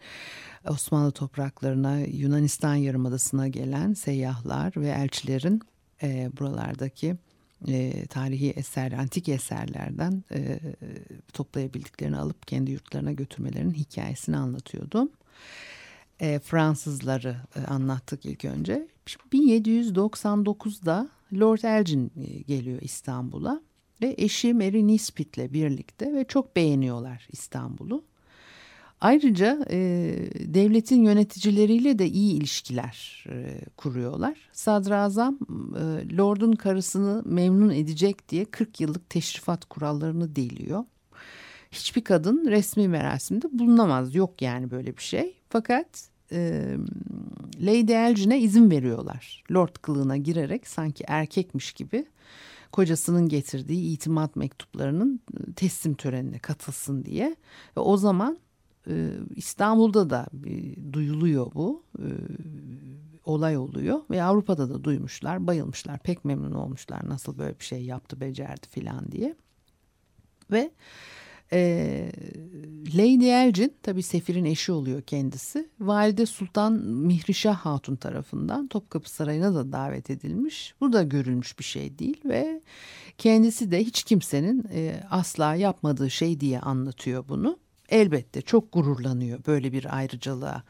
Osmanlı 0.70 1.12
topraklarına 1.12 2.00
Yunanistan 2.00 2.76
Yarımadası'na 2.76 3.48
gelen 3.48 3.94
seyyahlar 3.94 4.74
ve 4.76 4.90
elçilerin 4.90 5.62
e, 6.04 6.32
buralardaki 6.40 7.18
e, 7.68 8.06
tarihi 8.06 8.50
eser, 8.50 8.92
antik 8.92 9.30
eserlerden 9.30 10.24
e, 10.32 10.60
toplayabildiklerini 11.34 12.18
alıp 12.18 12.48
kendi 12.48 12.72
yurtlarına 12.72 13.12
götürmelerinin 13.12 13.74
hikayesini 13.74 14.38
anlatıyordum. 14.38 15.12
E, 16.20 16.40
Fransızları 16.40 17.36
e, 17.56 17.62
anlattık 17.62 18.26
ilk 18.26 18.46
önce. 18.46 18.88
1799'da 19.34 21.10
Lord 21.34 21.64
Elgin 21.64 22.12
e, 22.16 22.42
geliyor 22.42 22.82
İstanbul'a 22.82 23.62
ve 24.02 24.16
eşi 24.18 24.54
Mary 24.54 24.88
Nisbet'le 24.88 25.54
birlikte 25.54 26.14
ve 26.14 26.26
çok 26.26 26.56
beğeniyorlar 26.56 27.28
İstanbul'u. 27.32 28.04
Ayrıca 29.04 29.66
e, 29.70 29.78
devletin 30.40 31.04
yöneticileriyle 31.04 32.00
de 32.00 32.08
iyi 32.08 32.34
ilişkiler 32.34 33.26
e, 33.30 33.62
kuruyorlar. 33.78 34.50
Sadrazam 34.52 35.40
e, 35.76 36.18
Lord'un 36.18 36.52
karısını 36.52 37.22
memnun 37.26 37.70
edecek 37.70 38.30
diye 38.30 38.46
40 38.46 38.82
yıllık 38.82 39.10
teşrifat 39.10 39.66
kurallarını 39.66 40.36
deliyor. 40.36 40.84
Hiçbir 41.72 42.04
kadın 42.04 42.46
resmi 42.48 42.88
merasimde 42.88 43.48
bulunamaz. 43.52 44.16
Yok 44.16 44.42
yani 44.42 44.72
böyle 44.72 44.98
bir 44.98 45.02
şey. 45.02 45.36
Fakat 45.50 46.10
e, 46.32 46.64
Lady 47.62 47.94
Elgin'e 47.94 48.40
izin 48.40 48.72
veriyorlar. 48.72 49.44
Lord 49.52 49.76
kılığına 49.82 50.18
girerek 50.18 50.68
sanki 50.68 51.04
erkekmiş 51.08 51.74
gibi 51.74 52.06
kocasının 52.72 53.30
getirdiği 53.30 53.94
itimat 53.94 54.36
mektuplarının 54.36 55.20
teslim 55.56 55.94
törenine 55.94 56.40
katılsın 56.40 57.06
diye. 57.06 57.36
Ve 57.78 57.82
o 57.82 57.98
zaman 57.98 58.38
İstanbul'da 59.36 60.10
da 60.10 60.28
duyuluyor 60.94 61.52
bu 61.54 61.84
ee, 62.00 62.04
olay 63.26 63.58
oluyor 63.58 64.02
ve 64.12 64.24
Avrupa'da 64.24 64.70
da 64.70 64.84
duymuşlar 64.84 65.48
bayılmışlar 65.48 66.00
pek 66.00 66.26
memnun 66.26 66.52
olmuşlar 66.52 67.10
nasıl 67.10 67.38
böyle 67.38 67.60
bir 67.60 67.66
şey 67.66 67.84
yaptı 67.84 68.20
becerdi 68.20 68.68
filan 68.70 69.12
diye. 69.12 69.36
Ve 70.52 70.72
e, 71.54 72.12
Lady 72.96 73.30
Elgin 73.30 73.74
tabi 73.84 74.04
Sefir'in 74.04 74.46
eşi 74.46 74.72
oluyor 74.72 75.02
kendisi 75.02 75.70
Valide 75.80 76.26
Sultan 76.26 76.74
Mihrişah 76.84 77.56
Hatun 77.56 77.96
tarafından 77.96 78.68
Topkapı 78.68 79.10
Sarayı'na 79.10 79.56
da 79.56 79.72
davet 79.72 80.10
edilmiş. 80.10 80.76
Bu 80.82 80.94
da 80.94 81.04
görülmüş 81.04 81.60
bir 81.60 81.64
şey 81.64 82.00
değil 82.00 82.22
ve 82.26 82.62
kendisi 83.18 83.72
de 83.72 83.84
hiç 83.84 84.04
kimsenin 84.04 84.66
e, 84.74 85.04
asla 85.10 85.56
yapmadığı 85.56 86.10
şey 86.10 86.40
diye 86.40 86.60
anlatıyor 86.60 87.26
bunu 87.30 87.63
elbette 87.90 88.42
çok 88.42 88.74
gururlanıyor 88.74 89.40
böyle 89.48 89.72
bir 89.72 89.98
ayrıcalığa 89.98 90.64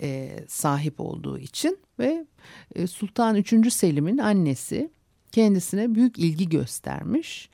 e, 0.00 0.38
sahip 0.48 1.00
olduğu 1.00 1.38
için 1.38 1.78
ve 1.98 2.26
e, 2.74 2.86
Sultan 2.86 3.36
3. 3.36 3.72
Selim'in 3.72 4.18
annesi 4.18 4.90
kendisine 5.32 5.94
büyük 5.94 6.18
ilgi 6.18 6.48
göstermiş. 6.48 7.50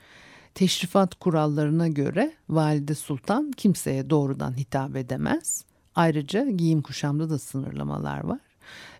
Teşrifat 0.55 1.15
kurallarına 1.15 1.89
göre 1.89 2.33
valide 2.49 2.95
sultan 2.95 3.51
kimseye 3.51 4.11
doğrudan 4.11 4.57
hitap 4.57 4.97
edemez. 4.97 5.65
Ayrıca 5.95 6.51
giyim 6.51 6.83
kuşamda 6.83 7.31
da 7.31 7.39
sınırlamalar 7.39 8.25
var. 8.25 8.41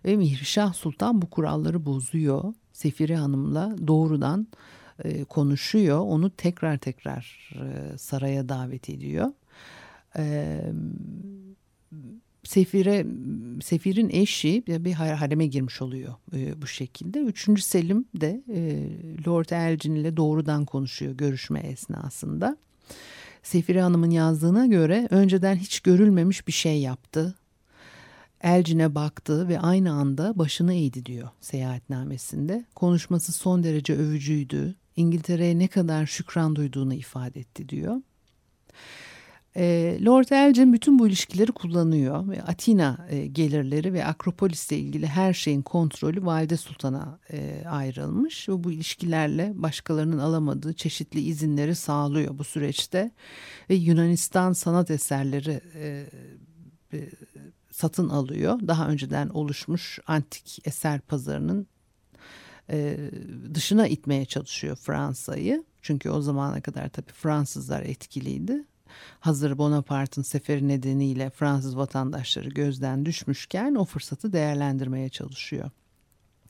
Ve 0.05 0.15
Mihrişah 0.15 0.73
Sultan 0.73 1.21
bu 1.21 1.29
kuralları 1.29 1.85
bozuyor. 1.85 2.53
Sefire 2.73 3.15
Hanım'la 3.15 3.75
doğrudan 3.87 4.47
e, 5.03 5.23
konuşuyor. 5.23 5.99
Onu 5.99 6.29
tekrar 6.29 6.77
tekrar 6.77 7.53
e, 7.55 7.97
saraya 7.97 8.49
davet 8.49 8.89
ediyor 8.89 9.31
e, 10.17 10.61
Sefire 12.43 13.05
Sefir'in 13.61 14.09
eşi 14.09 14.63
bir 14.67 14.93
hareme 14.93 15.47
girmiş 15.47 15.81
oluyor 15.81 16.13
e, 16.33 16.61
bu 16.61 16.67
şekilde. 16.67 17.19
Üçüncü 17.19 17.61
Selim 17.61 18.05
de 18.15 18.43
e, 18.53 18.89
Lord 19.27 19.49
Elgin 19.49 19.95
ile 19.95 20.17
doğrudan 20.17 20.65
konuşuyor 20.65 21.13
görüşme 21.13 21.59
esnasında. 21.59 22.57
Sefire 23.43 23.81
Hanım'ın 23.81 24.09
yazdığına 24.09 24.65
göre 24.65 25.07
önceden 25.11 25.55
hiç 25.55 25.79
görülmemiş 25.79 26.47
bir 26.47 26.51
şey 26.51 26.81
yaptı. 26.81 27.35
Elgin'e 28.41 28.95
baktı 28.95 29.47
ve 29.47 29.59
aynı 29.59 29.91
anda 29.91 30.37
başını 30.37 30.73
eğdi 30.73 31.05
diyor 31.05 31.29
seyahatnamesinde. 31.41 32.65
Konuşması 32.75 33.31
son 33.31 33.63
derece 33.63 33.93
övücüydü. 33.93 34.75
İngiltere'ye 34.95 35.59
ne 35.59 35.67
kadar 35.67 36.05
şükran 36.05 36.55
duyduğunu 36.55 36.93
ifade 36.93 37.39
etti 37.39 37.69
diyor. 37.69 37.95
E, 39.55 39.97
Lord 40.05 40.29
Elgin 40.29 40.73
bütün 40.73 40.99
bu 40.99 41.07
ilişkileri 41.07 41.51
kullanıyor 41.51 42.27
ve 42.29 42.43
Atina 42.43 43.07
e, 43.09 43.27
gelirleri 43.27 43.93
ve 43.93 44.05
Akropolis'le 44.05 44.71
ilgili 44.71 45.07
her 45.07 45.33
şeyin 45.33 45.61
kontrolü 45.61 46.25
Valide 46.25 46.57
Sultan'a 46.57 47.19
e, 47.31 47.63
ayrılmış 47.69 48.49
ve 48.49 48.63
bu 48.63 48.71
ilişkilerle 48.71 49.51
başkalarının 49.55 50.19
alamadığı 50.19 50.73
çeşitli 50.73 51.21
izinleri 51.21 51.75
sağlıyor 51.75 52.37
bu 52.37 52.43
süreçte 52.43 53.11
ve 53.69 53.75
Yunanistan 53.75 54.53
sanat 54.53 54.91
eserleri 54.91 55.61
e, 55.75 56.05
e, 56.93 57.09
satın 57.71 58.09
alıyor. 58.09 58.59
Daha 58.67 58.87
önceden 58.87 59.29
oluşmuş 59.29 59.99
antik 60.07 60.67
eser 60.67 61.01
pazarının 61.01 61.67
e, 62.69 62.97
dışına 63.53 63.87
itmeye 63.87 64.25
çalışıyor 64.25 64.75
Fransa'yı. 64.75 65.63
Çünkü 65.81 66.09
o 66.09 66.21
zamana 66.21 66.61
kadar 66.61 66.89
tabii 66.89 67.11
Fransızlar 67.11 67.81
etkiliydi 67.81 68.65
hazır 69.19 69.57
Bonaparte'ın 69.57 70.23
seferi 70.23 70.67
nedeniyle 70.67 71.29
Fransız 71.29 71.77
vatandaşları 71.77 72.49
gözden 72.49 73.05
düşmüşken 73.05 73.75
o 73.75 73.85
fırsatı 73.85 74.33
değerlendirmeye 74.33 75.09
çalışıyor. 75.09 75.71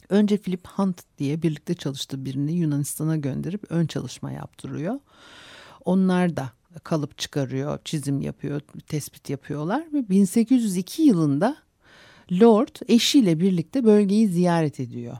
Önce 0.10 0.38
Philip 0.38 0.67
Hunt 0.67 1.01
diye 1.17 1.41
birlikte 1.41 1.73
çalıştığı 1.73 2.25
birini 2.25 2.51
Yunanistan'a 2.51 3.17
gönderip 3.17 3.71
ön 3.71 3.88
çalışma 3.88 4.32
yaptırıyor. 4.32 4.99
Onlar 5.86 6.36
da 6.38 6.51
kalıp 6.84 7.17
çıkarıyor, 7.17 7.80
çizim 7.86 8.21
yapıyor, 8.21 8.62
tespit 8.88 9.30
yapıyorlar 9.30 9.86
ve 9.93 10.10
1802 10.10 11.01
yılında 11.01 11.58
Lord 12.32 12.75
eşiyle 12.88 13.39
birlikte 13.39 13.84
bölgeyi 13.84 14.27
ziyaret 14.27 14.80
ediyor. 14.80 15.17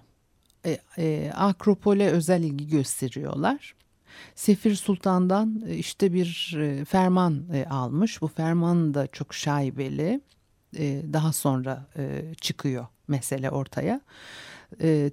E, 0.66 0.80
e, 0.98 1.32
Akropol'e 1.36 2.10
özel 2.10 2.44
ilgi 2.44 2.68
gösteriyorlar. 2.68 3.76
Sefir 4.36 4.76
Sultan'dan 4.76 5.64
e, 5.68 5.76
işte 5.76 6.14
bir 6.14 6.58
e, 6.60 6.86
ferman 6.86 7.44
e, 7.54 7.66
almış. 7.66 8.22
Bu 8.22 8.28
ferman 8.28 8.94
da 8.94 9.08
çok 9.08 9.34
şaibeli. 9.34 10.22
Daha 11.14 11.34
sonra 11.34 11.86
çıkıyor 12.42 12.88
mesele 13.08 13.50
ortaya. 13.50 14.02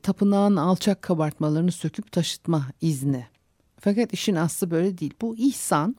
Tapınağın 0.03 0.57
alçak 0.57 1.03
kabartmalarını 1.03 1.73
söküp 1.73 2.13
taşıtma 2.13 2.67
izni. 2.81 3.27
Fakat 3.81 4.13
işin 4.13 4.35
aslı 4.35 4.71
böyle 4.71 4.99
değil. 4.99 5.15
Bu 5.21 5.37
ihsan 5.37 5.97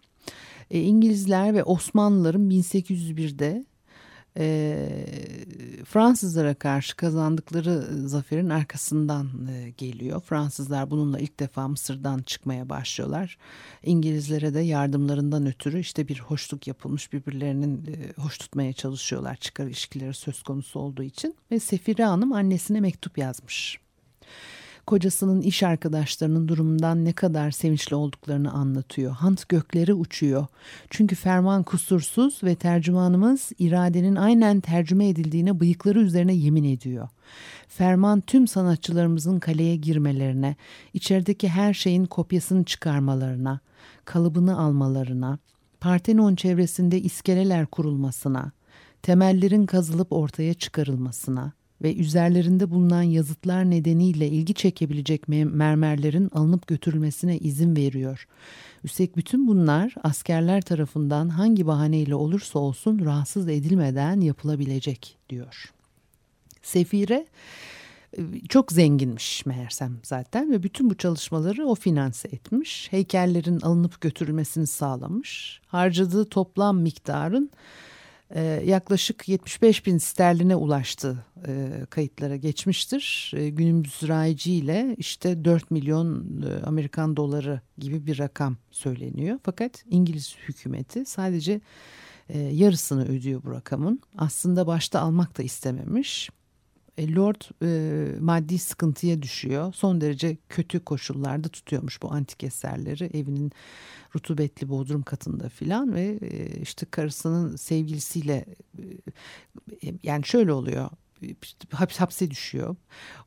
İngilizler 0.69 1.53
ve 1.53 1.63
Osmanlıların 1.63 2.49
1801'de 2.49 3.65
e, 4.39 4.77
Fransızlara 5.85 6.53
karşı 6.53 6.95
kazandıkları 6.95 8.07
zaferin 8.07 8.49
arkasından 8.49 9.29
e, 9.47 9.69
geliyor. 9.69 10.21
Fransızlar 10.21 10.91
bununla 10.91 11.19
ilk 11.19 11.39
defa 11.39 11.67
Mısır'dan 11.67 12.21
çıkmaya 12.21 12.69
başlıyorlar. 12.69 13.37
İngilizlere 13.83 14.53
de 14.53 14.59
yardımlarından 14.59 15.45
ötürü 15.45 15.79
işte 15.79 16.07
bir 16.07 16.19
hoşluk 16.19 16.67
yapılmış 16.67 17.13
birbirlerinin 17.13 17.85
e, 17.85 18.21
hoş 18.21 18.37
tutmaya 18.37 18.73
çalışıyorlar 18.73 19.35
çıkar 19.35 19.65
ilişkileri 19.65 20.13
söz 20.13 20.43
konusu 20.43 20.79
olduğu 20.79 21.03
için. 21.03 21.35
Ve 21.51 21.59
Sefire 21.59 22.05
Hanım 22.05 22.33
annesine 22.33 22.79
mektup 22.79 23.17
yazmış 23.17 23.79
kocasının 24.89 25.41
iş 25.41 25.63
arkadaşlarının 25.63 26.47
durumundan 26.47 27.05
ne 27.05 27.13
kadar 27.13 27.51
sevinçli 27.51 27.95
olduklarını 27.95 28.51
anlatıyor. 28.51 29.11
Hant 29.11 29.49
gökleri 29.49 29.93
uçuyor. 29.93 30.47
Çünkü 30.89 31.15
ferman 31.15 31.63
kusursuz 31.63 32.43
ve 32.43 32.55
tercümanımız 32.55 33.51
iradenin 33.59 34.15
aynen 34.15 34.59
tercüme 34.59 35.07
edildiğine 35.07 35.59
bıyıkları 35.59 35.99
üzerine 35.99 36.33
yemin 36.33 36.63
ediyor. 36.63 37.09
Ferman 37.67 38.21
tüm 38.21 38.47
sanatçılarımızın 38.47 39.39
kaleye 39.39 39.75
girmelerine, 39.75 40.55
içerideki 40.93 41.49
her 41.49 41.73
şeyin 41.73 42.05
kopyasını 42.05 42.63
çıkarmalarına, 42.63 43.59
kalıbını 44.05 44.59
almalarına, 44.59 45.39
Partenon 45.79 46.35
çevresinde 46.35 47.01
iskeleler 47.01 47.65
kurulmasına, 47.65 48.51
temellerin 49.01 49.65
kazılıp 49.65 50.11
ortaya 50.11 50.53
çıkarılmasına, 50.53 51.53
ve 51.81 51.95
üzerlerinde 51.95 52.71
bulunan 52.71 53.01
yazıtlar 53.01 53.69
nedeniyle 53.69 54.27
ilgi 54.27 54.53
çekebilecek 54.53 55.27
mermerlerin 55.27 56.29
alınıp 56.33 56.67
götürülmesine 56.67 57.37
izin 57.37 57.75
veriyor. 57.75 58.27
Üstelik 58.83 59.17
bütün 59.17 59.47
bunlar 59.47 59.95
askerler 60.03 60.61
tarafından 60.61 61.29
hangi 61.29 61.67
bahaneyle 61.67 62.15
olursa 62.15 62.59
olsun 62.59 63.05
rahatsız 63.05 63.47
edilmeden 63.47 64.21
yapılabilecek 64.21 65.17
diyor. 65.29 65.73
Sefire 66.61 67.27
e, 68.17 68.21
çok 68.49 68.71
zenginmiş 68.71 69.45
meğersem 69.45 69.99
zaten 70.03 70.51
ve 70.51 70.63
bütün 70.63 70.89
bu 70.89 70.97
çalışmaları 70.97 71.65
o 71.65 71.75
finanse 71.75 72.27
etmiş. 72.27 72.87
Heykellerin 72.91 73.59
alınıp 73.61 74.01
götürülmesini 74.01 74.67
sağlamış. 74.67 75.61
Harcadığı 75.67 76.25
toplam 76.25 76.77
miktarın 76.81 77.51
e, 78.35 78.41
yaklaşık 78.65 79.29
75 79.29 79.85
bin 79.85 79.97
sterline 79.97 80.55
ulaştı 80.55 81.25
e, 81.47 81.69
kayıtlara 81.89 82.35
geçmiştir. 82.35 83.31
E, 83.35 83.49
günümüz 83.49 83.99
rayiciyle 84.07 84.95
işte 84.97 85.45
4 85.45 85.71
milyon 85.71 86.41
e, 86.41 86.65
Amerikan 86.65 87.17
doları 87.17 87.61
gibi 87.77 88.05
bir 88.05 88.19
rakam 88.19 88.57
söyleniyor. 88.71 89.39
Fakat 89.43 89.83
İngiliz 89.89 90.35
hükümeti 90.47 91.05
sadece 91.05 91.61
e, 92.29 92.39
yarısını 92.39 93.07
ödüyor 93.07 93.43
bu 93.43 93.51
rakamın. 93.51 94.01
Aslında 94.17 94.67
başta 94.67 94.99
almak 94.99 95.37
da 95.37 95.43
istememiş. 95.43 96.29
E, 96.99 97.15
Lord 97.15 97.41
e, 97.63 98.19
maddi 98.19 98.59
sıkıntıya 98.59 99.21
düşüyor. 99.21 99.73
Son 99.73 100.01
derece 100.01 100.37
kötü 100.49 100.79
koşullarda 100.79 101.49
tutuyormuş 101.49 102.01
bu 102.01 102.11
antik 102.11 102.43
eserleri 102.43 103.03
evinin 103.03 103.51
rutubetli 104.15 104.69
bodrum 104.69 105.03
katında 105.03 105.49
filan 105.49 105.93
ve 105.93 106.19
e, 106.21 106.61
işte 106.61 106.85
karısının 106.91 107.55
sevgilisiyle 107.55 108.45
e, 109.83 109.93
yani 110.03 110.25
şöyle 110.25 110.53
oluyor 110.53 110.89
hapse 111.71 112.31
düşüyor. 112.31 112.75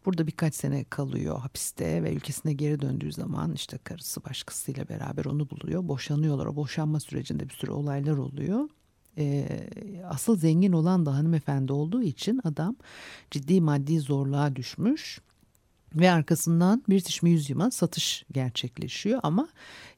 Burada 0.06 0.26
birkaç 0.26 0.54
sene 0.54 0.84
kalıyor 0.84 1.38
hapiste 1.38 2.02
ve 2.02 2.14
ülkesine 2.14 2.52
geri 2.52 2.80
döndüğü 2.80 3.12
zaman 3.12 3.54
işte 3.54 3.78
karısı 3.78 4.24
başkasıyla 4.24 4.88
beraber 4.88 5.24
onu 5.24 5.50
buluyor. 5.50 5.88
Boşanıyorlar. 5.88 6.46
O 6.46 6.56
boşanma 6.56 7.00
sürecinde 7.00 7.48
bir 7.48 7.54
sürü 7.54 7.70
olaylar 7.70 8.16
oluyor 8.16 8.68
e, 9.18 9.48
asıl 10.08 10.36
zengin 10.36 10.72
olan 10.72 11.06
da 11.06 11.14
hanımefendi 11.14 11.72
olduğu 11.72 12.02
için 12.02 12.40
adam 12.44 12.76
ciddi 13.30 13.60
maddi 13.60 14.00
zorluğa 14.00 14.56
düşmüş 14.56 15.20
ve 15.94 16.10
arkasından 16.10 16.82
British 16.88 17.22
Museum'a 17.22 17.70
satış 17.70 18.24
gerçekleşiyor 18.32 19.20
ama 19.22 19.48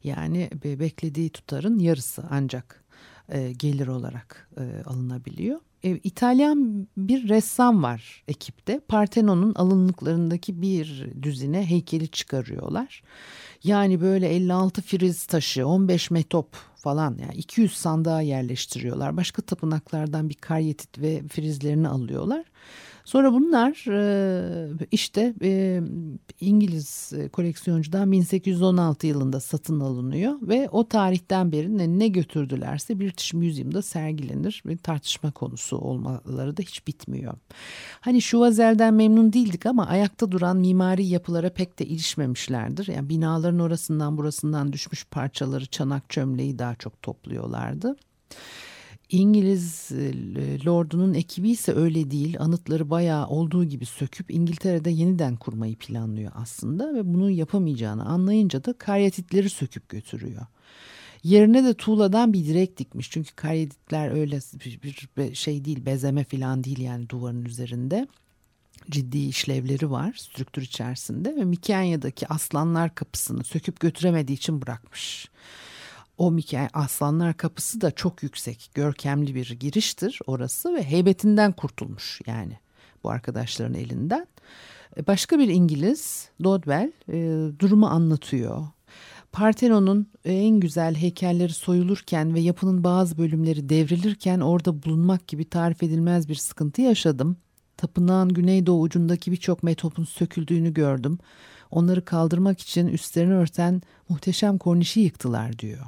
yani 0.05 0.51
beklediği 0.65 1.31
tutarın 1.31 1.79
yarısı 1.79 2.25
ancak 2.31 2.85
e, 3.29 3.53
gelir 3.53 3.87
olarak 3.87 4.49
e, 4.57 4.83
alınabiliyor. 4.87 5.61
E, 5.85 5.91
İtalyan 5.91 6.89
bir 6.97 7.29
ressam 7.29 7.83
var 7.83 8.23
ekipte. 8.29 8.81
Partenon'un 8.89 9.55
alınlıklarındaki 9.55 10.63
bir 10.63 11.09
düzine 11.23 11.67
heykeli 11.67 12.09
çıkarıyorlar. 12.09 13.03
Yani 13.65 14.01
böyle 14.01 14.29
56 14.29 14.83
friz 14.83 15.27
taşı, 15.27 15.67
15 15.67 16.11
metop 16.11 16.57
falan 16.85 17.19
yani 17.21 17.35
200 17.35 17.77
sandığa 17.77 18.21
yerleştiriyorlar. 18.21 19.17
Başka 19.17 19.43
tapınaklardan 19.43 20.29
bir 20.29 20.35
karyetit 20.35 20.99
ve 20.99 21.23
frizlerini 21.29 21.89
alıyorlar. 21.89 22.45
Sonra 23.05 23.33
bunlar 23.33 23.85
e, 23.91 24.87
işte 24.91 25.35
e, 25.43 25.81
İngiliz 26.41 27.13
koleksiyoncudan 27.33 28.13
1816 28.13 29.07
yılında 29.07 29.41
satın 29.41 29.81
alınıyor 29.81 30.35
ve 30.43 30.69
o 30.73 30.89
tarihten 30.89 31.53
beri 31.53 31.99
ne 31.99 32.09
götürdülerse 32.09 33.01
British 33.01 33.35
Museum'da 33.35 33.83
sergilenir 33.83 34.63
ve 34.67 34.77
tartışma 34.77 35.31
konusu 35.31 35.77
olmaları 35.79 36.57
da 36.57 36.63
hiç 36.63 36.87
bitmiyor. 36.87 37.35
Hani 38.01 38.23
şu 38.23 38.41
vazelden 38.41 38.95
memnun 38.95 39.33
değildik 39.33 39.67
ama 39.67 39.87
ayakta 39.87 40.31
duran 40.31 40.57
mimari 40.57 41.07
yapılara 41.07 41.51
pek 41.51 41.79
de 41.79 41.87
ilişmemişlerdir. 41.87 42.89
Yani 42.89 43.09
binaların 43.09 43.59
orasından 43.59 44.17
burasından 44.17 44.73
düşmüş 44.73 45.07
parçaları, 45.11 45.67
çanak 45.67 46.11
çömleği 46.11 46.59
daha 46.59 46.75
çok 46.75 47.03
topluyorlardı. 47.03 47.97
İngiliz 49.09 49.93
e, 49.93 50.65
lordunun 50.65 51.15
ekibi 51.15 51.51
ise 51.51 51.73
öyle 51.73 52.11
değil. 52.11 52.37
Anıtları 52.41 52.91
bayağı 52.91 53.27
olduğu 53.27 53.65
gibi 53.65 53.87
söküp 53.87 54.31
İngiltere'de 54.31 54.91
yeniden 54.91 55.37
kurmayı 55.37 55.77
planlıyor 55.77 56.33
aslında 56.35 56.95
ve 56.95 57.15
bunu 57.15 57.31
yapamayacağını 57.31 58.05
anlayınca 58.05 58.65
da 58.65 58.73
karyatitleri 58.73 59.51
söküp 59.51 59.89
götürüyor. 59.89 60.47
Yerine 61.25 61.65
de 61.65 61.75
tuğladan 61.75 62.33
bir 62.33 62.47
direk 62.47 62.79
dikmiş. 62.79 63.11
Çünkü 63.11 63.35
karyatitler 63.35 64.11
öyle 64.11 64.39
bir 65.17 65.35
şey 65.35 65.65
değil, 65.65 65.87
bezeme 65.87 66.25
falan 66.25 66.65
değil 66.65 66.81
yani 66.81 67.09
duvarın 67.09 67.45
üzerinde 67.45 68.09
ciddi 68.91 69.19
işlevleri 69.19 69.91
var 69.91 70.13
strüktür 70.13 70.63
içerisinde 70.63 71.37
ve 71.37 71.45
Mikenya'daki 71.45 72.29
aslanlar 72.29 72.95
kapısını 72.95 73.45
söküp 73.45 73.81
götüremediği 73.81 74.39
için 74.39 74.63
bırakmış. 74.63 75.29
O 76.19 76.31
Mikael 76.31 76.69
Aslanlar 76.73 77.37
Kapısı 77.37 77.81
da 77.81 77.91
çok 77.91 78.23
yüksek, 78.23 78.71
görkemli 78.75 79.35
bir 79.35 79.51
giriştir 79.51 80.19
orası 80.27 80.75
ve 80.75 80.83
heybetinden 80.83 81.53
kurtulmuş 81.53 82.21
yani 82.27 82.59
bu 83.05 83.11
arkadaşların 83.11 83.75
elinden. 83.75 84.27
E, 84.97 85.07
başka 85.07 85.39
bir 85.39 85.49
İngiliz, 85.49 86.29
Dodwell, 86.45 86.93
e, 87.09 87.49
durumu 87.59 87.87
anlatıyor. 87.87 88.67
Partenon'un 89.33 90.09
en 90.25 90.61
güzel 90.61 90.95
heykelleri 90.95 91.53
soyulurken 91.53 92.35
ve 92.35 92.41
yapının 92.41 92.85
bazı 92.85 93.19
bölümleri 93.19 93.69
devrilirken 93.69 94.41
orada 94.41 94.83
bulunmak 94.83 95.29
gibi 95.29 95.45
tarif 95.45 95.83
edilmez 95.83 96.29
bir 96.29 96.35
sıkıntı 96.35 96.83
yaşadım. 96.83 97.37
Tapınağın 97.77 98.29
güneydoğu 98.29 98.81
ucundaki 98.81 99.33
birçok 99.33 99.63
metopun 99.63 100.05
söküldüğünü 100.05 100.75
gördüm. 100.75 101.19
Onları 101.71 102.05
kaldırmak 102.05 102.61
için 102.61 102.87
üstlerini 102.87 103.35
örten 103.35 103.83
muhteşem 104.09 104.59
kornişi 104.59 105.01
yıktılar 105.01 105.59
diyor 105.59 105.87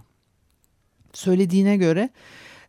söylediğine 1.16 1.76
göre 1.76 2.10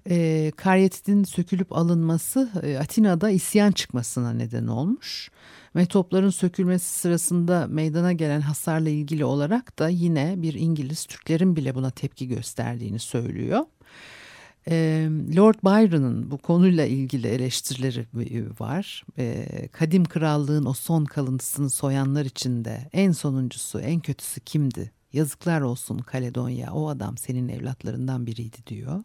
e, 0.09 0.51
karyatitin 0.55 1.23
sökülüp 1.23 1.73
alınması 1.73 2.49
e, 2.63 2.77
Atina'da 2.77 3.29
isyan 3.29 3.71
çıkmasına 3.71 4.33
neden 4.33 4.67
olmuş. 4.67 5.31
Metopların 5.73 6.29
sökülmesi 6.29 6.99
sırasında 6.99 7.67
meydana 7.69 8.13
gelen 8.13 8.41
hasarla 8.41 8.89
ilgili 8.89 9.25
olarak 9.25 9.79
da 9.79 9.89
yine 9.89 10.35
bir 10.37 10.53
İngiliz 10.53 11.05
Türklerin 11.05 11.55
bile 11.55 11.75
buna 11.75 11.91
tepki 11.91 12.27
gösterdiğini 12.27 12.99
söylüyor. 12.99 13.65
E, 14.69 15.07
Lord 15.35 15.55
Byron'ın 15.63 16.31
bu 16.31 16.37
konuyla 16.37 16.85
ilgili 16.85 17.27
eleştirileri 17.27 18.05
var. 18.59 19.03
E, 19.17 19.45
kadim 19.71 20.05
krallığın 20.05 20.65
o 20.65 20.73
son 20.73 21.05
kalıntısını 21.05 21.69
soyanlar 21.69 22.25
içinde 22.25 22.89
en 22.93 23.11
sonuncusu, 23.11 23.79
en 23.79 23.99
kötüsü 23.99 24.41
kimdi 24.41 24.96
Yazıklar 25.17 25.61
olsun 25.61 25.97
Kaledonya 25.97 26.73
o 26.73 26.87
adam 26.89 27.17
senin 27.17 27.49
evlatlarından 27.49 28.25
biriydi 28.25 28.57
diyor. 28.67 29.03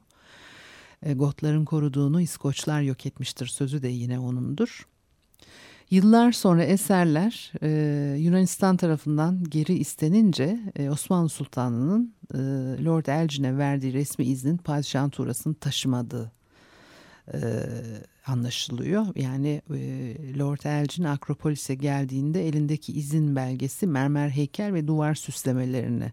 E, 1.03 1.15
Gotların 1.15 1.65
koruduğunu 1.65 2.21
İskoçlar 2.21 2.83
yok 2.83 3.07
etmiştir 3.07 3.47
sözü 3.47 3.83
de 3.83 3.89
yine 3.89 4.19
onundur. 4.19 4.87
Yıllar 5.91 6.33
sonra 6.33 6.65
eserler 6.65 7.53
e, 7.63 7.69
Yunanistan 8.19 8.77
tarafından 8.77 9.45
geri 9.45 9.75
istenince 9.75 10.61
e, 10.77 10.91
Osmanlı 10.91 11.29
Sultanı'nın 11.29 12.15
e, 12.35 12.39
Lord 12.85 13.07
Elgin'e 13.07 13.59
verdiği 13.59 13.93
resmi 13.93 14.25
iznin 14.25 14.57
padişahın 14.57 15.11
tuğrasını 15.11 15.55
taşımadığı 15.55 16.33
e, 17.35 17.39
anlaşılıyor. 18.27 19.07
Yani 19.17 19.63
Lord 20.39 20.65
Elgin 20.65 21.05
Akropolis'e 21.05 21.75
geldiğinde 21.75 22.49
elindeki 22.49 22.93
izin 22.93 23.37
belgesi 23.37 23.87
mermer 23.87 24.29
heykel 24.29 24.75
ve 24.75 24.87
duvar 24.87 25.15
süslemelerini 25.15 26.13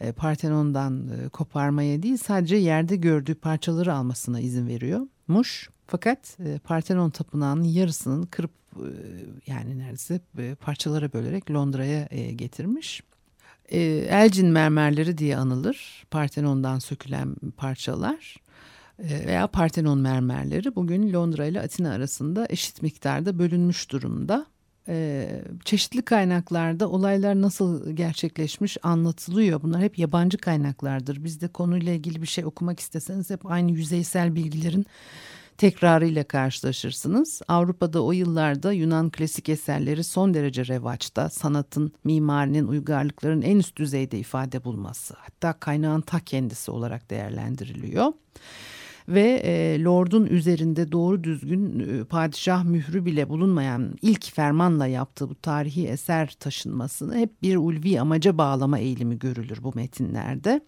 e, 0.00 0.12
Partenon'dan 0.12 1.10
koparmaya 1.32 2.02
değil 2.02 2.16
sadece 2.16 2.56
yerde 2.56 2.96
gördüğü 2.96 3.34
parçaları 3.34 3.94
almasına 3.94 4.40
izin 4.40 4.66
veriyormuş. 4.66 5.70
Fakat 5.86 6.36
e, 6.40 6.58
Partenon 6.58 7.10
tapınağının 7.10 7.64
yarısının 7.64 8.22
kırıp 8.22 8.50
yani 9.46 9.78
neredeyse 9.78 10.20
parçalara 10.60 11.12
bölerek 11.12 11.50
Londra'ya 11.50 12.04
getirmiş. 12.32 13.02
Elgin 13.70 14.46
mermerleri 14.46 15.18
diye 15.18 15.36
anılır 15.36 16.04
Partenon'dan 16.10 16.78
sökülen 16.78 17.34
parçalar. 17.56 18.36
Ee, 19.02 19.26
veya 19.26 19.46
Partenon 19.46 19.98
mermerleri 19.98 20.74
bugün 20.76 21.12
Londra 21.12 21.46
ile 21.46 21.60
Atina 21.60 21.92
arasında 21.92 22.46
eşit 22.50 22.82
miktarda 22.82 23.38
bölünmüş 23.38 23.90
durumda. 23.90 24.46
Ee, 24.88 25.42
çeşitli 25.64 26.02
kaynaklarda 26.02 26.88
olaylar 26.88 27.42
nasıl 27.42 27.90
gerçekleşmiş 27.90 28.76
anlatılıyor. 28.82 29.62
Bunlar 29.62 29.82
hep 29.82 29.98
yabancı 29.98 30.38
kaynaklardır. 30.38 31.24
Biz 31.24 31.40
de 31.40 31.48
konuyla 31.48 31.92
ilgili 31.92 32.22
bir 32.22 32.26
şey 32.26 32.44
okumak 32.44 32.80
isteseniz 32.80 33.30
hep 33.30 33.46
aynı 33.50 33.70
yüzeysel 33.70 34.34
bilgilerin 34.34 34.86
tekrarıyla 35.58 36.24
karşılaşırsınız. 36.24 37.42
Avrupa'da 37.48 38.04
o 38.04 38.12
yıllarda 38.12 38.72
Yunan 38.72 39.10
klasik 39.10 39.48
eserleri 39.48 40.04
son 40.04 40.34
derece 40.34 40.66
revaçta. 40.66 41.30
Sanatın, 41.30 41.92
mimarinin, 42.04 42.66
uygarlıkların 42.66 43.42
en 43.42 43.56
üst 43.56 43.76
düzeyde 43.76 44.18
ifade 44.18 44.64
bulması. 44.64 45.14
Hatta 45.18 45.52
kaynağın 45.52 46.00
ta 46.00 46.20
kendisi 46.20 46.70
olarak 46.70 47.10
değerlendiriliyor. 47.10 48.12
Ve 49.08 49.40
e, 49.44 49.84
Lord'un 49.84 50.26
üzerinde 50.26 50.92
doğru 50.92 51.24
düzgün 51.24 51.78
e, 51.78 52.04
padişah 52.04 52.64
mührü 52.64 53.04
bile 53.04 53.28
bulunmayan 53.28 53.94
ilk 54.02 54.32
fermanla 54.34 54.86
yaptığı 54.86 55.30
bu 55.30 55.34
tarihi 55.34 55.86
eser 55.86 56.36
taşınmasını 56.40 57.16
hep 57.16 57.42
bir 57.42 57.56
ulvi 57.56 58.00
amaca 58.00 58.38
bağlama 58.38 58.78
eğilimi 58.78 59.18
görülür 59.18 59.62
bu 59.62 59.72
metinlerde. 59.74 60.60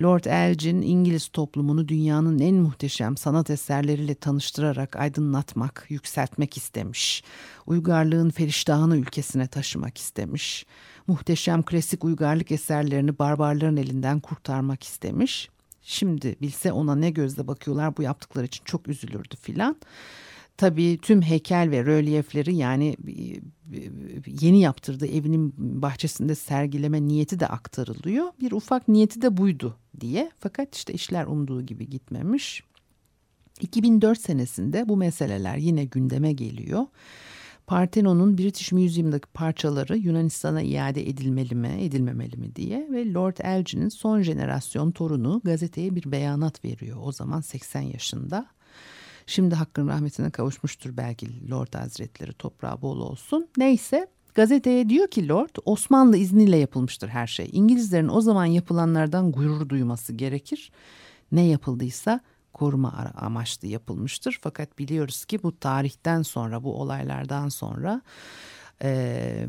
Lord 0.00 0.24
Elgin 0.24 0.82
İngiliz 0.82 1.28
toplumunu 1.28 1.88
dünyanın 1.88 2.38
en 2.38 2.54
muhteşem 2.54 3.16
sanat 3.16 3.50
eserleriyle 3.50 4.14
tanıştırarak 4.14 4.96
aydınlatmak, 4.96 5.86
yükseltmek 5.88 6.56
istemiş. 6.56 7.22
Uygarlığın 7.66 8.30
feriştahını 8.30 8.96
ülkesine 8.96 9.46
taşımak 9.46 9.98
istemiş. 9.98 10.66
Muhteşem 11.06 11.62
klasik 11.62 12.04
uygarlık 12.04 12.52
eserlerini 12.52 13.18
barbarların 13.18 13.76
elinden 13.76 14.20
kurtarmak 14.20 14.82
istemiş. 14.82 15.50
Şimdi 15.90 16.36
bilse 16.40 16.72
ona 16.72 16.94
ne 16.94 17.10
gözle 17.10 17.46
bakıyorlar 17.46 17.96
bu 17.96 18.02
yaptıkları 18.02 18.46
için 18.46 18.64
çok 18.64 18.88
üzülürdü 18.88 19.36
filan. 19.36 19.76
Tabii 20.56 20.98
tüm 21.02 21.22
heykel 21.22 21.70
ve 21.70 21.84
rölyefleri 21.84 22.56
yani 22.56 22.96
yeni 24.26 24.60
yaptırdığı 24.60 25.06
evinin 25.06 25.54
bahçesinde 25.56 26.34
sergileme 26.34 27.02
niyeti 27.02 27.40
de 27.40 27.46
aktarılıyor. 27.46 28.26
Bir 28.40 28.52
ufak 28.52 28.88
niyeti 28.88 29.22
de 29.22 29.36
buydu 29.36 29.76
diye. 30.00 30.30
Fakat 30.38 30.74
işte 30.74 30.92
işler 30.92 31.26
umduğu 31.26 31.62
gibi 31.62 31.88
gitmemiş. 31.88 32.62
2004 33.60 34.20
senesinde 34.20 34.88
bu 34.88 34.96
meseleler 34.96 35.56
yine 35.56 35.84
gündeme 35.84 36.32
geliyor. 36.32 36.86
Parthenon'un 37.68 38.38
British 38.38 38.72
Museum'daki 38.72 39.28
parçaları 39.28 39.96
Yunanistan'a 39.96 40.62
iade 40.62 41.08
edilmeli 41.08 41.54
mi, 41.54 41.76
edilmemeli 41.80 42.36
mi 42.36 42.56
diye 42.56 42.88
ve 42.90 43.12
Lord 43.12 43.36
Elgin'in 43.40 43.88
son 43.88 44.22
jenerasyon 44.22 44.90
torunu 44.90 45.40
gazeteye 45.44 45.94
bir 45.94 46.12
beyanat 46.12 46.64
veriyor. 46.64 46.98
O 47.02 47.12
zaman 47.12 47.40
80 47.40 47.80
yaşında. 47.80 48.46
Şimdi 49.26 49.54
hakkın 49.54 49.88
rahmetine 49.88 50.30
kavuşmuştur 50.30 50.96
belki 50.96 51.50
Lord 51.50 51.74
Hazretleri 51.74 52.32
toprağı 52.32 52.82
bol 52.82 53.00
olsun. 53.00 53.48
Neyse 53.56 54.06
gazeteye 54.34 54.88
diyor 54.88 55.08
ki 55.08 55.28
Lord 55.28 55.56
Osmanlı 55.64 56.16
izniyle 56.16 56.56
yapılmıştır 56.56 57.08
her 57.08 57.26
şey. 57.26 57.48
İngilizlerin 57.52 58.08
o 58.08 58.20
zaman 58.20 58.44
yapılanlardan 58.44 59.32
gurur 59.32 59.68
duyması 59.68 60.12
gerekir. 60.12 60.72
Ne 61.32 61.46
yapıldıysa 61.46 62.20
koruma 62.52 63.12
amaçlı 63.16 63.68
yapılmıştır. 63.68 64.38
Fakat 64.42 64.78
biliyoruz 64.78 65.24
ki 65.24 65.42
bu 65.42 65.58
tarihten 65.58 66.22
sonra 66.22 66.64
bu 66.64 66.80
olaylardan 66.80 67.48
sonra 67.48 68.02
e, 68.82 69.46